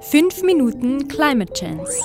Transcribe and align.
5 0.00 0.42
Minuten 0.44 1.08
Climate 1.08 1.52
Chance. 1.52 2.00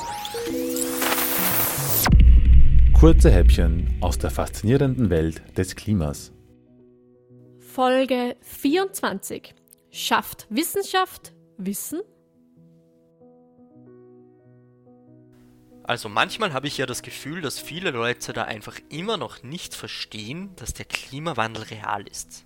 Kurze 3.00 3.30
Häppchen 3.30 3.98
aus 4.02 4.18
der 4.18 4.32
faszinierenden 4.32 5.12
Welt 5.12 5.44
des 5.56 5.76
Klimas. 5.76 6.34
Folge 7.60 8.36
24. 8.42 9.54
Schafft 9.92 10.48
Wissenschaft 10.50 11.34
Wissen? 11.58 12.02
Also 15.84 16.10
manchmal 16.10 16.52
habe 16.52 16.66
ich 16.66 16.80
ja 16.80 16.88
das 16.88 17.04
Gefühl, 17.04 17.42
dass 17.42 17.60
viele 17.60 17.92
Leute 17.92 18.34
da 18.34 18.46
einfach 18.46 18.80
immer 18.90 19.18
noch 19.18 19.44
nicht 19.44 19.76
verstehen, 19.76 20.50
dass 20.56 20.74
der 20.74 20.86
Klimawandel 20.86 21.64
real 21.66 22.08
ist. 22.08 22.46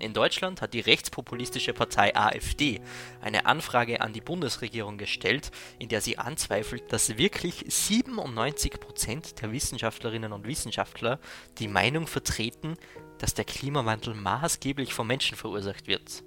In 0.00 0.12
Deutschland 0.12 0.62
hat 0.62 0.74
die 0.74 0.80
rechtspopulistische 0.80 1.72
Partei 1.72 2.14
AfD 2.14 2.80
eine 3.20 3.46
Anfrage 3.46 4.00
an 4.00 4.12
die 4.12 4.20
Bundesregierung 4.20 4.96
gestellt, 4.96 5.50
in 5.78 5.88
der 5.88 6.00
sie 6.00 6.18
anzweifelt, 6.18 6.92
dass 6.92 7.18
wirklich 7.18 7.64
97 7.66 8.78
Prozent 8.78 9.42
der 9.42 9.50
Wissenschaftlerinnen 9.50 10.32
und 10.32 10.46
Wissenschaftler 10.46 11.18
die 11.58 11.68
Meinung 11.68 12.06
vertreten, 12.06 12.76
dass 13.18 13.34
der 13.34 13.44
Klimawandel 13.44 14.14
maßgeblich 14.14 14.94
vom 14.94 15.08
Menschen 15.08 15.36
verursacht 15.36 15.88
wird. 15.88 16.22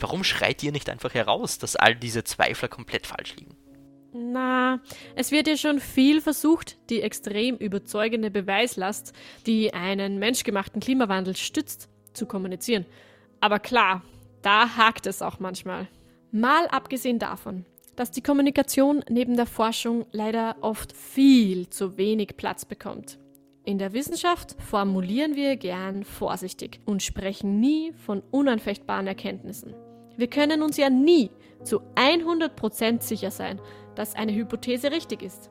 Warum 0.00 0.24
schreit 0.24 0.62
ihr 0.64 0.72
nicht 0.72 0.90
einfach 0.90 1.14
heraus, 1.14 1.58
dass 1.58 1.76
all 1.76 1.94
diese 1.94 2.24
Zweifler 2.24 2.68
komplett 2.68 3.06
falsch 3.06 3.36
liegen? 3.36 3.56
Na, 4.12 4.80
es 5.14 5.30
wird 5.30 5.46
ja 5.46 5.56
schon 5.56 5.80
viel 5.80 6.20
versucht, 6.20 6.78
die 6.90 7.02
extrem 7.02 7.56
überzeugende 7.56 8.30
Beweislast, 8.30 9.12
die 9.46 9.72
einen 9.72 10.18
menschgemachten 10.18 10.80
Klimawandel 10.80 11.36
stützt, 11.36 11.88
zu 12.18 12.26
kommunizieren. 12.26 12.84
Aber 13.40 13.58
klar, 13.58 14.02
da 14.42 14.76
hakt 14.76 15.06
es 15.06 15.22
auch 15.22 15.40
manchmal. 15.40 15.88
Mal 16.30 16.66
abgesehen 16.66 17.18
davon, 17.18 17.64
dass 17.96 18.10
die 18.10 18.22
Kommunikation 18.22 19.02
neben 19.08 19.36
der 19.36 19.46
Forschung 19.46 20.06
leider 20.12 20.56
oft 20.60 20.92
viel 20.92 21.70
zu 21.70 21.96
wenig 21.96 22.36
Platz 22.36 22.64
bekommt. 22.64 23.18
In 23.64 23.78
der 23.78 23.92
Wissenschaft 23.92 24.56
formulieren 24.60 25.36
wir 25.36 25.56
gern 25.56 26.04
vorsichtig 26.04 26.80
und 26.86 27.02
sprechen 27.02 27.60
nie 27.60 27.92
von 27.92 28.22
unanfechtbaren 28.30 29.06
Erkenntnissen. 29.06 29.74
Wir 30.16 30.28
können 30.28 30.62
uns 30.62 30.76
ja 30.76 30.90
nie 30.90 31.30
zu 31.62 31.80
100% 31.94 33.02
sicher 33.02 33.30
sein, 33.30 33.60
dass 33.94 34.14
eine 34.14 34.34
Hypothese 34.34 34.90
richtig 34.90 35.22
ist. 35.22 35.50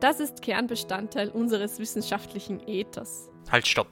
Das 0.00 0.20
ist 0.20 0.42
Kernbestandteil 0.42 1.30
unseres 1.30 1.78
wissenschaftlichen 1.78 2.60
Ethos. 2.68 3.30
Halt, 3.50 3.66
stopp. 3.66 3.88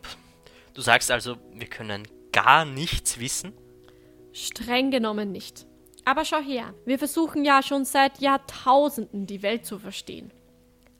Du 0.75 0.80
sagst 0.80 1.11
also, 1.12 1.36
wir 1.53 1.69
können 1.69 2.03
gar 2.33 2.64
nichts 2.64 3.20
wissen? 3.20 3.53
Streng 4.33 4.91
genommen 4.91 5.30
nicht. 5.30 5.67
Aber 6.05 6.25
schau 6.25 6.41
her, 6.41 6.75
wir 6.84 6.98
versuchen 6.98 7.44
ja 7.44 7.62
schon 7.62 7.84
seit 7.84 8.20
Jahrtausenden 8.20 9.27
die 9.27 9.42
Welt 9.42 9.64
zu 9.64 9.78
verstehen. 9.78 10.33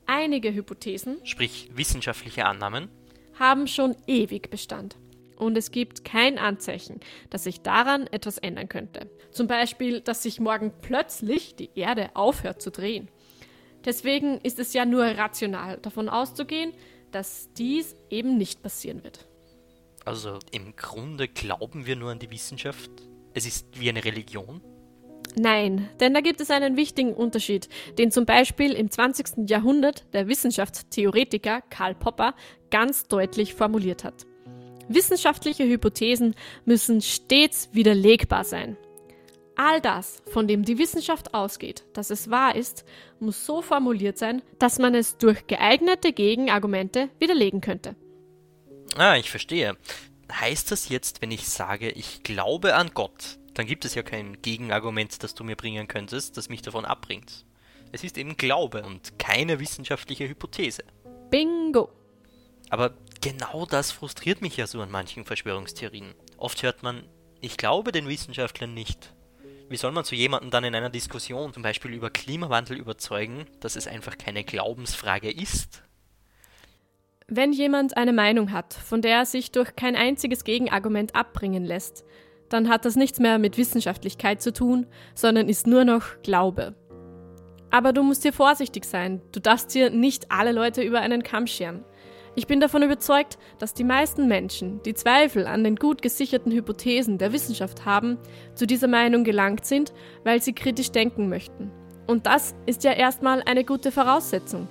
Einige 0.05 0.53
Hypothesen, 0.53 1.17
sprich 1.25 1.69
wissenschaftliche 1.73 2.45
Annahmen, 2.45 2.89
haben 3.37 3.67
schon 3.67 3.97
ewig 4.07 4.49
Bestand. 4.49 4.95
Und 5.35 5.57
es 5.57 5.71
gibt 5.71 6.05
kein 6.05 6.39
Anzeichen, 6.39 7.01
dass 7.29 7.43
sich 7.43 7.61
daran 7.61 8.07
etwas 8.07 8.37
ändern 8.37 8.69
könnte. 8.69 9.09
Zum 9.31 9.47
Beispiel, 9.47 9.99
dass 9.99 10.23
sich 10.23 10.39
morgen 10.39 10.71
plötzlich 10.81 11.55
die 11.57 11.69
Erde 11.75 12.11
aufhört 12.13 12.61
zu 12.61 12.71
drehen. 12.71 13.09
Deswegen 13.83 14.39
ist 14.39 14.57
es 14.57 14.73
ja 14.73 14.85
nur 14.85 15.03
rational 15.03 15.77
davon 15.81 16.07
auszugehen, 16.07 16.71
dass 17.11 17.51
dies 17.53 17.97
eben 18.09 18.37
nicht 18.37 18.63
passieren 18.63 19.03
wird. 19.03 19.27
Also 20.05 20.37
im 20.51 20.75
Grunde 20.75 21.27
glauben 21.27 21.87
wir 21.87 21.95
nur 21.95 22.11
an 22.11 22.19
die 22.19 22.29
Wissenschaft? 22.29 22.91
Es 23.33 23.45
ist 23.47 23.79
wie 23.79 23.89
eine 23.89 24.05
Religion? 24.05 24.61
Nein, 25.35 25.89
denn 25.99 26.13
da 26.13 26.21
gibt 26.21 26.39
es 26.39 26.51
einen 26.51 26.77
wichtigen 26.77 27.13
Unterschied, 27.13 27.67
den 27.97 28.11
zum 28.11 28.25
Beispiel 28.25 28.71
im 28.71 28.89
20. 28.89 29.49
Jahrhundert 29.49 30.05
der 30.13 30.27
Wissenschaftstheoretiker 30.27 31.61
Karl 31.69 31.95
Popper 31.95 32.35
ganz 32.69 33.07
deutlich 33.07 33.55
formuliert 33.55 34.03
hat. 34.03 34.25
Wissenschaftliche 34.87 35.65
Hypothesen 35.65 36.35
müssen 36.63 37.01
stets 37.01 37.69
widerlegbar 37.73 38.43
sein. 38.43 38.77
All 39.57 39.81
das, 39.81 40.21
von 40.27 40.47
dem 40.47 40.63
die 40.63 40.77
Wissenschaft 40.77 41.33
ausgeht, 41.33 41.85
dass 41.93 42.11
es 42.11 42.29
wahr 42.29 42.55
ist, 42.55 42.85
muss 43.19 43.45
so 43.45 43.61
formuliert 43.61 44.17
sein, 44.17 44.41
dass 44.59 44.79
man 44.79 44.93
es 44.93 45.17
durch 45.17 45.47
geeignete 45.47 46.13
Gegenargumente 46.13 47.09
widerlegen 47.19 47.61
könnte. 47.61 47.95
Ah, 48.95 49.17
ich 49.17 49.29
verstehe. 49.29 49.77
Heißt 50.31 50.71
das 50.71 50.89
jetzt, 50.89 51.21
wenn 51.21 51.31
ich 51.31 51.47
sage, 51.47 51.89
ich 51.89 52.23
glaube 52.23 52.75
an 52.75 52.91
Gott, 52.93 53.37
dann 53.53 53.67
gibt 53.67 53.85
es 53.85 53.93
ja 53.93 54.03
kein 54.03 54.41
Gegenargument, 54.41 55.21
das 55.21 55.35
du 55.35 55.43
mir 55.43 55.55
bringen 55.55 55.87
könntest, 55.87 56.37
das 56.37 56.49
mich 56.49 56.61
davon 56.61 56.85
abbringt. 56.85 57.45
Es 57.91 58.03
ist 58.03 58.17
eben 58.17 58.37
Glaube 58.37 58.83
und 58.83 59.19
keine 59.19 59.59
wissenschaftliche 59.59 60.27
Hypothese. 60.27 60.83
Bingo! 61.29 61.91
Aber 62.69 62.93
genau 63.21 63.65
das 63.65 63.91
frustriert 63.91 64.41
mich 64.41 64.57
ja 64.57 64.65
so 64.65 64.81
an 64.81 64.91
manchen 64.91 65.25
Verschwörungstheorien. 65.25 66.15
Oft 66.37 66.63
hört 66.63 66.81
man, 66.81 67.03
ich 67.41 67.57
glaube 67.57 67.91
den 67.91 68.07
Wissenschaftlern 68.07 68.73
nicht. 68.73 69.13
Wie 69.69 69.77
soll 69.77 69.91
man 69.91 70.05
zu 70.05 70.15
jemandem 70.15 70.51
dann 70.51 70.63
in 70.63 70.75
einer 70.75 70.89
Diskussion, 70.89 71.53
zum 71.53 71.63
Beispiel 71.63 71.93
über 71.93 72.09
Klimawandel, 72.09 72.77
überzeugen, 72.77 73.45
dass 73.59 73.75
es 73.75 73.87
einfach 73.87 74.17
keine 74.17 74.43
Glaubensfrage 74.43 75.31
ist? 75.31 75.83
Wenn 77.27 77.53
jemand 77.53 77.97
eine 77.97 78.13
Meinung 78.13 78.51
hat, 78.51 78.75
von 78.75 79.01
der 79.01 79.17
er 79.17 79.25
sich 79.25 79.51
durch 79.51 79.75
kein 79.75 79.95
einziges 79.95 80.43
Gegenargument 80.43 81.15
abbringen 81.15 81.65
lässt, 81.65 82.05
dann 82.49 82.69
hat 82.69 82.85
das 82.85 82.95
nichts 82.95 83.17
mehr 83.17 83.39
mit 83.39 83.57
Wissenschaftlichkeit 83.57 84.43
zu 84.43 84.53
tun, 84.53 84.85
sondern 85.15 85.49
ist 85.49 85.65
nur 85.65 85.85
noch 85.85 86.21
Glaube. 86.21 86.75
Aber 87.71 87.93
du 87.93 88.03
musst 88.03 88.21
hier 88.21 88.31
vorsichtig 88.31 88.85
sein, 88.85 89.23
du 89.31 89.39
darfst 89.39 89.71
hier 89.71 89.89
nicht 89.89 90.31
alle 90.31 90.51
Leute 90.51 90.83
über 90.83 90.99
einen 90.99 91.23
Kamm 91.23 91.47
scheren. 91.47 91.83
Ich 92.35 92.45
bin 92.45 92.59
davon 92.59 92.83
überzeugt, 92.83 93.39
dass 93.57 93.73
die 93.73 93.83
meisten 93.83 94.27
Menschen, 94.27 94.83
die 94.83 94.93
Zweifel 94.93 95.47
an 95.47 95.63
den 95.63 95.77
gut 95.77 96.03
gesicherten 96.03 96.51
Hypothesen 96.51 97.17
der 97.17 97.33
Wissenschaft 97.33 97.85
haben, 97.85 98.19
zu 98.53 98.67
dieser 98.67 98.87
Meinung 98.87 99.23
gelangt 99.23 99.65
sind, 99.65 99.93
weil 100.23 100.43
sie 100.43 100.53
kritisch 100.53 100.91
denken 100.91 101.27
möchten. 101.27 101.71
Und 102.05 102.27
das 102.27 102.53
ist 102.67 102.83
ja 102.83 102.91
erstmal 102.91 103.41
eine 103.41 103.63
gute 103.63 103.91
Voraussetzung. 103.91 104.67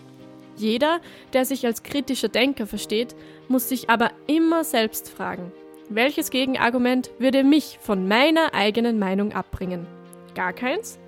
Jeder, 0.56 1.00
der 1.32 1.44
sich 1.44 1.66
als 1.66 1.82
kritischer 1.82 2.28
Denker 2.28 2.66
versteht, 2.66 3.15
muss 3.48 3.69
sich 3.69 3.91
aber 3.91 4.10
immer 4.26 4.65
selbst 4.65 5.09
fragen, 5.10 5.53
welches 5.91 6.31
Gegenargument 6.31 7.10
würde 7.19 7.44
mich 7.44 7.78
von 7.81 8.09
meiner 8.09 8.54
eigenen 8.54 8.98
Meinung 8.98 9.32
abbringen? 9.32 9.87
Gar 10.34 10.53
keins? 10.53 10.98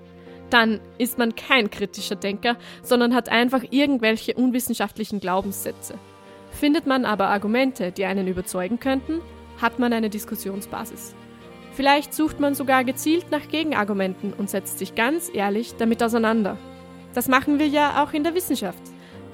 Dann 0.49 0.79
ist 0.97 1.17
man 1.17 1.35
kein 1.35 1.69
kritischer 1.69 2.15
Denker, 2.15 2.57
sondern 2.83 3.15
hat 3.15 3.29
einfach 3.29 3.63
irgendwelche 3.69 4.33
unwissenschaftlichen 4.35 5.19
Glaubenssätze. 5.19 5.95
Findet 6.51 6.85
man 6.85 7.05
aber 7.05 7.27
Argumente, 7.27 7.91
die 7.91 8.05
einen 8.05 8.27
überzeugen 8.27 8.79
könnten, 8.79 9.21
hat 9.61 9.79
man 9.79 9.93
eine 9.93 10.09
Diskussionsbasis. 10.09 11.15
Vielleicht 11.73 12.13
sucht 12.13 12.39
man 12.39 12.55
sogar 12.55 12.83
gezielt 12.83 13.29
nach 13.29 13.47
Gegenargumenten 13.49 14.33
und 14.33 14.49
setzt 14.49 14.79
sich 14.79 14.95
ganz 14.95 15.29
ehrlich 15.33 15.75
damit 15.77 16.01
auseinander. 16.01 16.57
Das 17.13 17.27
machen 17.27 17.59
wir 17.59 17.67
ja 17.67 18.03
auch 18.03 18.13
in 18.13 18.23
der 18.23 18.35
Wissenschaft. 18.35 18.81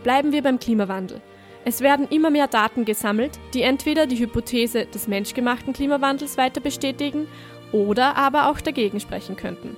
Bleiben 0.03 0.31
wir 0.31 0.44
beim 0.44 0.59
Klimawandel. 0.59 1.22
Es 1.66 1.80
werden 1.80 2.08
immer 2.09 2.30
mehr 2.30 2.47
Daten 2.47 2.84
gesammelt, 2.84 3.40
die 3.53 3.62
entweder 3.62 4.06
die 4.06 4.19
Hypothese 4.19 4.86
des 4.86 5.08
menschgemachten 5.08 5.72
Klimawandels 5.72 6.38
weiter 6.38 6.59
bestätigen 6.59 7.28
oder 7.72 8.18
aber 8.18 8.50
auch 8.50 8.59
dagegen 8.59 9.00
sprechen 9.00 9.38
könnten. 9.38 9.78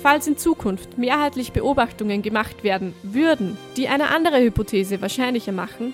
Falls 0.00 0.26
in 0.26 0.38
Zukunft 0.38 0.96
mehrheitlich 0.96 1.52
Beobachtungen 1.52 2.22
gemacht 2.22 2.64
werden 2.64 2.94
würden, 3.02 3.58
die 3.76 3.88
eine 3.88 4.08
andere 4.08 4.40
Hypothese 4.40 5.02
wahrscheinlicher 5.02 5.52
machen, 5.52 5.92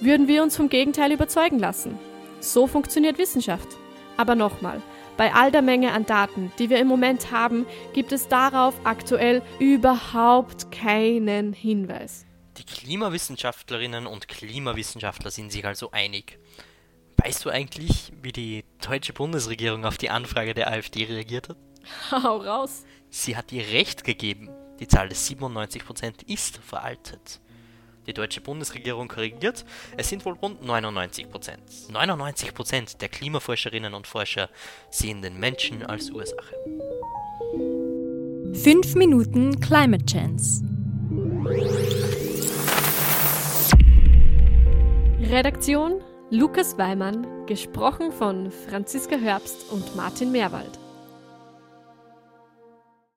würden 0.00 0.28
wir 0.28 0.42
uns 0.42 0.56
vom 0.56 0.68
Gegenteil 0.68 1.12
überzeugen 1.12 1.58
lassen. 1.58 1.98
So 2.40 2.66
funktioniert 2.66 3.18
Wissenschaft. 3.18 3.68
Aber 4.16 4.34
nochmal, 4.34 4.80
bei 5.16 5.34
all 5.34 5.50
der 5.50 5.62
Menge 5.62 5.92
an 5.92 6.06
Daten, 6.06 6.52
die 6.58 6.70
wir 6.70 6.78
im 6.78 6.86
Moment 6.86 7.32
haben, 7.32 7.66
gibt 7.94 8.12
es 8.12 8.28
darauf 8.28 8.74
aktuell 8.84 9.42
überhaupt 9.58 10.70
keinen 10.70 11.52
Hinweis. 11.52 12.27
Die 12.58 12.64
Klimawissenschaftlerinnen 12.64 14.06
und 14.06 14.26
Klimawissenschaftler 14.26 15.30
sind 15.30 15.52
sich 15.52 15.64
also 15.64 15.92
einig. 15.92 16.38
Weißt 17.16 17.44
du 17.44 17.50
eigentlich, 17.50 18.12
wie 18.20 18.32
die 18.32 18.64
deutsche 18.84 19.12
Bundesregierung 19.12 19.84
auf 19.84 19.96
die 19.96 20.10
Anfrage 20.10 20.54
der 20.54 20.68
AfD 20.68 21.04
reagiert 21.04 21.50
hat? 21.50 21.56
Hau 22.10 22.38
raus. 22.38 22.84
Sie 23.10 23.36
hat 23.36 23.52
ihr 23.52 23.62
Recht 23.68 24.02
gegeben. 24.02 24.50
Die 24.80 24.88
Zahl 24.88 25.08
des 25.08 25.28
97% 25.30 26.28
ist 26.28 26.58
veraltet. 26.58 27.40
Die 28.08 28.12
deutsche 28.12 28.40
Bundesregierung 28.40 29.06
korrigiert, 29.06 29.64
es 29.96 30.08
sind 30.08 30.24
wohl 30.24 30.32
rund 30.32 30.62
99%. 30.62 31.28
99% 31.92 32.98
der 32.98 33.08
Klimaforscherinnen 33.08 33.94
und 33.94 34.06
Forscher 34.06 34.48
sehen 34.90 35.20
den 35.22 35.38
Menschen 35.38 35.84
als 35.84 36.10
Ursache. 36.10 36.54
5 38.54 38.94
Minuten 38.94 39.60
Climate 39.60 40.06
Chance. 40.06 40.64
Redaktion 45.30 46.00
Lukas 46.30 46.78
Weimann, 46.78 47.44
gesprochen 47.44 48.12
von 48.12 48.50
Franziska 48.50 49.16
Herbst 49.16 49.70
und 49.70 49.94
Martin 49.94 50.32
Meerwald. 50.32 50.78